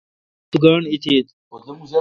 [0.49, 1.27] تو گاݨڈ ایتھت۔